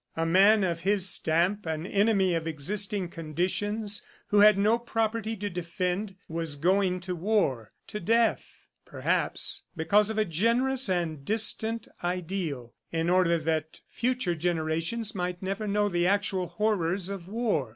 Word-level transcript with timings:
A 0.17 0.25
man 0.25 0.63
of 0.63 0.79
his 0.79 1.07
stamp, 1.07 1.67
an 1.67 1.85
enemy 1.85 2.33
of 2.33 2.47
existing 2.47 3.07
conditions, 3.09 4.01
who 4.29 4.39
had 4.39 4.57
no 4.57 4.79
property 4.79 5.35
to 5.35 5.47
defend, 5.47 6.15
was 6.27 6.55
going 6.55 6.99
to 7.01 7.15
war 7.15 7.71
to 7.85 7.99
death, 7.99 8.67
perhaps 8.83 9.61
because 9.77 10.09
of 10.09 10.17
a 10.17 10.25
generous 10.25 10.89
and 10.89 11.23
distant 11.23 11.87
ideal, 12.03 12.73
in 12.91 13.11
order 13.11 13.37
that 13.37 13.81
future 13.91 14.33
generations 14.33 15.13
might 15.13 15.43
never 15.43 15.67
know 15.67 15.87
the 15.87 16.07
actual 16.07 16.47
horrors 16.47 17.07
of 17.09 17.27
war! 17.27 17.69